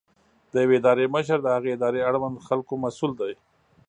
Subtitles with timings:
[0.51, 3.33] د یوې ادارې مشر د هغې ادارې اړوند خلکو مسؤل دی.